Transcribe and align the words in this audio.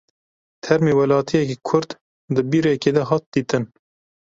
Termê 0.63 0.91
welatiyekî 0.99 1.57
Kurd 1.67 1.89
di 2.33 2.41
bîrekê 2.51 2.91
de 2.97 3.03
hat 3.09 3.23
dîtin. 3.33 3.63